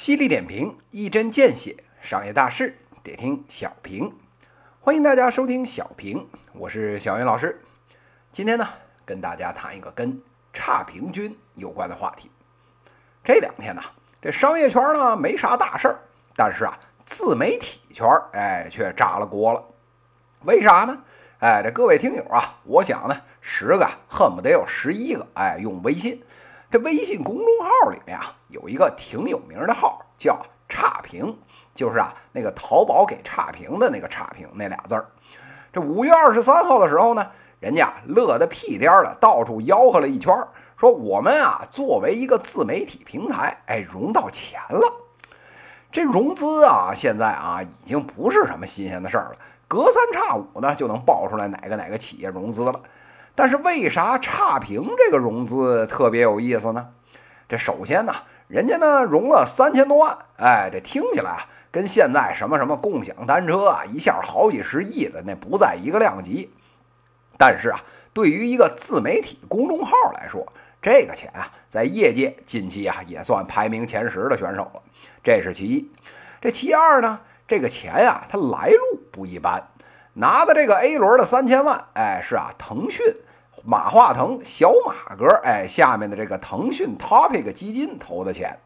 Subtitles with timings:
[0.00, 4.16] 犀利点评，一针见血，商业大事得听小平。
[4.80, 7.60] 欢迎大家收听小平，我是小云老师。
[8.32, 8.66] 今天呢，
[9.04, 10.22] 跟大家谈一个跟
[10.54, 12.30] 差评君有关的话题。
[13.22, 13.82] 这两天呢，
[14.22, 16.00] 这商业圈呢没啥大事儿，
[16.34, 19.62] 但是啊，自媒体圈哎却炸了锅了。
[20.44, 20.96] 为啥呢？
[21.40, 26.22] 哎，这各位听友啊，我想呢，十个恨不得有十一个哎用微信。
[26.70, 31.36] 这微信公众号里面啊，有一个挺有名的号，叫差评，
[31.74, 35.08] 就是啊那个淘宝给差评的那个差评那俩字儿。
[35.72, 37.26] 这五月二十三号的时候呢，
[37.58, 40.32] 人家乐得屁颠儿的，到处吆喝了一圈，
[40.76, 44.94] 说我们啊作为一个自媒体平台，哎融到钱了。
[45.90, 52.80] 这融资啊，现在啊已经不是什么新鲜的事儿了，隔三差五呢就能爆出来哪个哪个企业融资了。
[53.34, 56.88] 但是为啥差评这个融资特别有意思呢？
[57.48, 58.14] 这首先呢，
[58.48, 66.52] 人家呢融了三千多万，哎，这听起来啊，跟现在什么什么共享单车啊，一下好几十亿的那不在一个量级。
[67.38, 67.80] 但是啊，
[68.12, 74.82] 对于一个自媒体公众号来说，这个钱啊，在业界近期啊也算排名前十的选手了。
[75.24, 75.90] 这是其一。
[76.40, 79.69] 这其二呢，这个钱呀，它来路不一般。
[80.14, 83.04] 拿的这个 A 轮的三千万，哎，是啊，腾讯
[83.64, 88.58] 马化腾小马哥，哎，下面的这个腾讯 Topic 基金投的钱。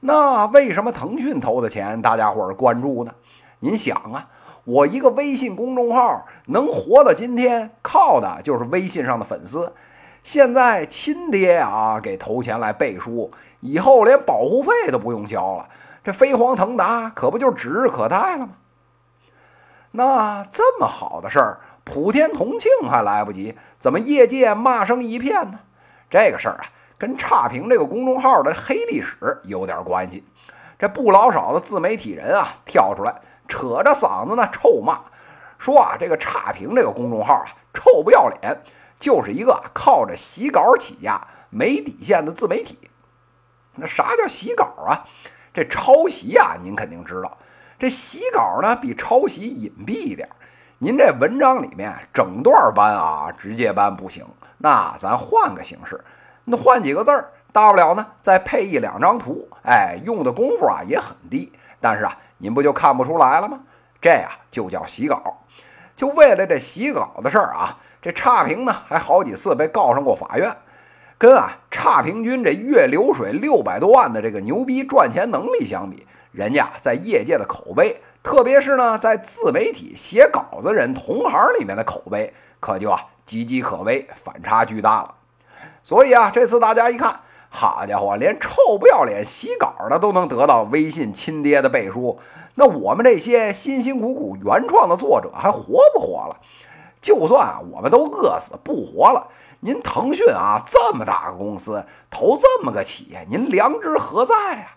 [0.00, 3.14] 那为什么腾讯投的钱大家伙儿关注呢？
[3.60, 4.28] 您想啊，
[4.64, 9.72] 我一个微信公众号能活到今天，靠的就是微信上的粉丝。
[10.22, 15.68] 现在亲爹啊给投钱来背书，以后连保护费都不用交了，
[16.02, 18.52] 这飞黄腾达可不就指日可待了吗？
[19.96, 25.60] 那这么好的事儿，普天同庆还来不及，怎么业界骂声一片呢？
[26.10, 26.66] 这个事儿啊，
[26.98, 30.24] 跟差评这个公众号的黑历史有点关系。
[30.80, 34.98] 这不老少的自媒体人啊，跳出来扯着嗓子呢臭骂，
[35.58, 38.62] 说啊，这个差评这个公众号啊，臭不要脸，
[38.98, 42.90] 就是一个靠着洗稿起家、没底线的自媒体。
[43.76, 45.06] 那啥叫洗稿啊？
[45.52, 47.38] 这抄袭啊，您肯定知道。
[47.84, 50.26] 这洗稿呢，比抄袭隐蔽一点。
[50.78, 54.24] 您这文章里面整段搬啊，直接搬不行，
[54.56, 56.02] 那咱换个形式，
[56.46, 63.60] 那换几个字儿，大不了呢再配一两张图，哎，用的功夫啊也很低，但是啊，您不就看不出来了吗？
[64.00, 65.44] 这呀就叫洗稿。
[65.94, 70.56] 就为了这洗稿的事儿啊，这差评呢还好几次被告上过法院。
[71.18, 76.06] 跟啊差评君这月流水六百多万的这个牛逼赚钱能力相比。
[76.34, 85.14] 人家在业界的口碑，特别是呢，在自媒体写稿子人同行里面的口碑，可就啊岌岌可危，反差巨大了。
[85.84, 92.18] 所以啊，这次大家一看，好家伙，连臭不要脸洗稿的都能得到微信亲爹的背书，
[92.56, 96.40] 那我们这些辛辛苦苦原创的作者还活不活了？
[97.00, 99.28] 就算啊，我们都饿死不活了，
[99.60, 104.70] 您腾讯啊这么大个公司投这么个企业，您良知何在呀？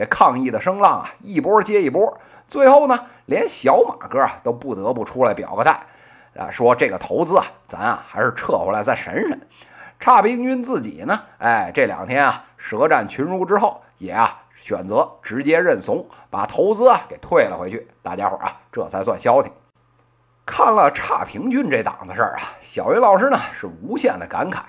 [0.00, 2.18] 这抗议的声浪啊，一波接一波，
[2.48, 5.78] 最后呢，连小马哥啊都不得不出来表个态，
[6.38, 9.46] 啊，说这个投资啊，咱啊还是撤回来再审审。
[9.98, 17.86] 差评君自己呢，哎，这两天啊，舌战群儒之后，也啊选择直接认怂，把投资啊给退了回去。
[18.00, 19.52] 大家伙啊，这才算消停。
[20.46, 24.60] 看了差评君这档子事儿啊，小云老师呢是无限的感慨：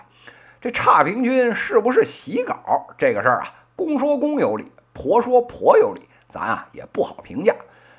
[0.59, 3.47] 这差评君是不是洗稿这个事儿啊，
[3.77, 4.69] 公说公有理。
[4.93, 7.55] 婆说婆有理，咱啊也不好评价。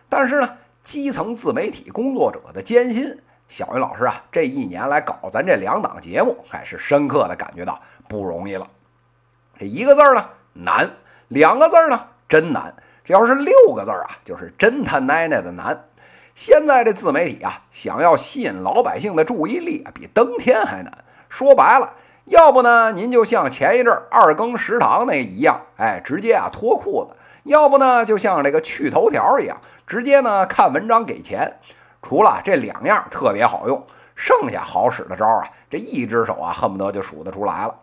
[0.08, 8.68] 但是呢，基层自媒体工作者的艰辛，小云老师啊这一年来搞咱这两档节目，还是深刻的感觉到不容易了。
[9.58, 10.90] 这一个字儿呢难，
[11.28, 12.74] 两个字儿呢真难。
[13.04, 15.88] 这要是六个字儿啊，就是真他奶奶的难。
[16.34, 21.04] 现在这自媒体啊，想要吸引老百姓的注意力，比登天还难。
[21.28, 21.94] 说白了。
[22.26, 31.58] 要不呢，您就像前一阵二更食堂那一样，哎，直接啊脱裤子；要不呢，就像这个去头条一样，直接呢看文章给钱。
[32.00, 33.84] 除了这两样特别好用，
[34.14, 37.74] 剩下好使的招啊，这一只手啊恨不得就数得出来了。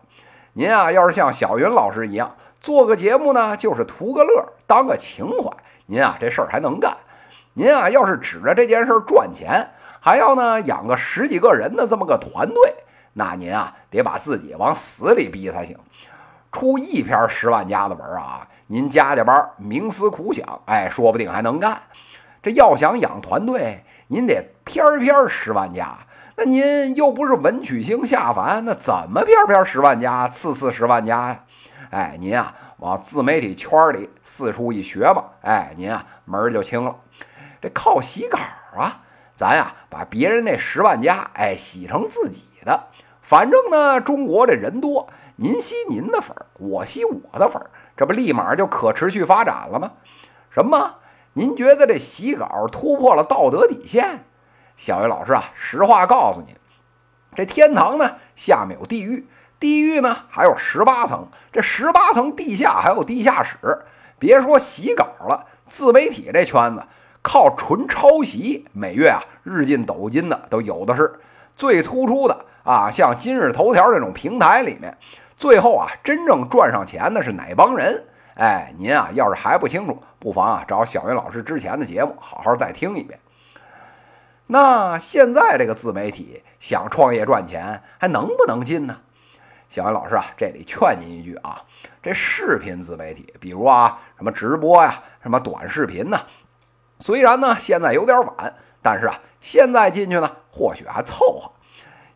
[0.54, 5.50] 您啊，要是像小云老师一样做个节目呢，就是图个乐，当个情怀，
[5.84, 6.96] 您啊这事儿还能干。
[7.52, 9.68] 您啊，要是指着这件事赚钱，
[10.00, 12.74] 还要呢养个十几个人的这么个团队。
[13.12, 15.78] 那您啊，得把自己往死里逼才行。
[16.52, 21.82] 出一篇十万加的文啊，您加加班，冥思苦想，哎，说不定还能干。
[22.42, 25.98] 这要想养团队，您得篇篇十万加。
[26.36, 31.44] 那您又不是文曲星下凡，那怎么篇篇十万加，次次十万加呀？
[31.90, 36.96] 哎，您啊往自媒体圈里四处一学吧，哎，您啊门儿就清了。
[37.60, 38.38] 这靠洗稿
[38.76, 39.02] 啊，
[39.34, 42.86] 咱呀把别人那十万加，哎，洗成自己的。
[43.30, 45.06] 反正呢，中国这人多，
[45.36, 49.92] 您吸您的粉儿，我吸我的粉儿，这不立马就可持续发展了吗？
[50.50, 50.96] 什么？
[51.34, 54.24] 您觉得这洗稿突破了道德底线？
[54.74, 56.56] 小鱼老师啊，实话告诉您，
[57.36, 59.28] 这天堂呢下面有地狱，
[59.60, 63.56] 地狱呢还有十八层，这十八层地下还有地下室。
[64.18, 66.82] 别说洗稿了，自媒体这圈子
[67.22, 71.20] 靠纯抄袭，每月啊日进斗金的都有的是。
[71.60, 74.96] 最突出的啊，像今日头条这种平台里面，
[75.36, 78.06] 最后啊真正赚上钱的是哪帮人？
[78.34, 83.20] 哎，您啊，要是还不清楚，不妨啊找小云老师之前的节目，好好再听一遍。
[84.46, 88.96] 那现在这个自媒体想创业赚钱，还能不能进呢？
[89.68, 91.60] 小云老师啊，这里劝您一句啊，
[92.02, 96.22] 这视频自媒体，比如啊什么直播呀，什么短视频呢，
[97.00, 101.50] 虽然呢现在有点晚，但是啊现在进去呢，或许还凑合。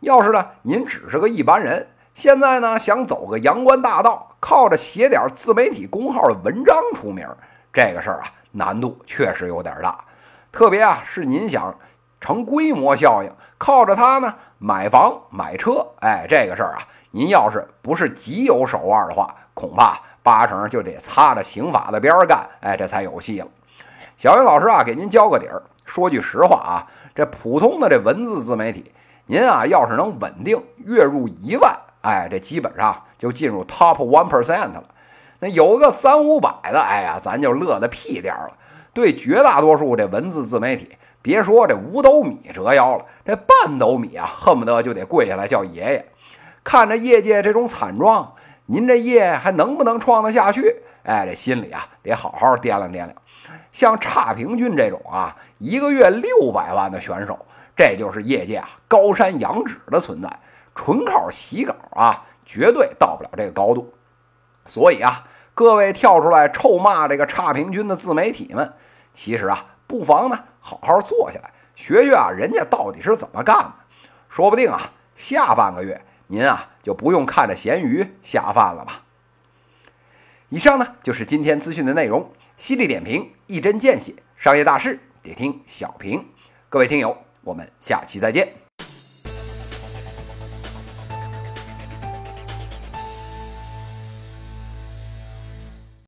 [0.01, 1.87] 要是呢您只是个一般人。
[2.15, 7.29] 现在呢，想走个阳关大道，靠着写点自媒体公号的文章出名，
[7.73, 10.05] 这个事儿啊，难度确实有点大。
[10.53, 11.75] 特别啊，是您想
[12.21, 23.49] 成规模效应，靠着它呢买房买车，哎，这个事儿啊，您要是不是极有手腕的话，恐怕八成就得擦着刑法的边儿干，哎，这才有戏了。
[24.17, 28.93] 小云老师啊，给您交个底儿，说句实话啊，这普通的这文字自媒体，
[29.27, 31.77] 您啊要是能稳定月入一万。
[32.03, 34.83] 哎，这基本上就进入 top one percent 了。
[35.41, 38.55] 那有个三五百的，哎呀，咱就乐得屁颠儿了。
[38.93, 40.91] 对绝大多数这文字自媒体，
[41.21, 46.07] 别说这五斗米折腰了，这半斗米啊，恨不得就得跪下来叫爷爷。
[46.63, 48.35] 看着业界这种惨状，
[48.67, 50.77] 您这业还能不能创得下去？
[51.05, 53.15] 哎，这心里啊得好好掂量掂量。
[53.73, 57.47] 像差评君这种啊，一个月六百万的选手，
[57.77, 60.29] 这就是业界啊高山仰止的存在。
[60.75, 63.95] 纯靠洗稿啊，绝对到不了这个高度。
[64.67, 65.25] 所以啊，
[65.55, 68.73] 各位跳出来臭骂这个差评君的自媒体们，
[69.13, 73.73] 其实啊，不妨呢好好坐下来学学啊，人家到底是怎么干的。
[74.29, 79.03] 说不定啊，下半个月您啊就不用看着咸鱼下饭了吧。
[80.51, 86.25] 以上呢就是今天资讯的内容，犀利点评，一针见血，商业大事得听小平。
[86.69, 88.64] 各位听友，我们下期再见。